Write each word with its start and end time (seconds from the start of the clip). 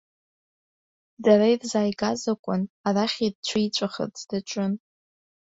Дара 1.23 1.45
ирзааигаз 1.53 2.21
акәын, 2.33 2.61
арахь 2.87 3.19
ирцәиҵәахырц 3.25 4.17
даҿын. 4.29 4.73